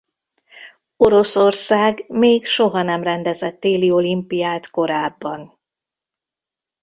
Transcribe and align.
Oroszország 0.97 2.03
még 2.07 2.45
soha 2.45 2.81
nem 2.81 3.03
rendezett 3.03 3.59
téli 3.59 3.91
olimpiát 3.91 4.69
korábban. 4.69 5.59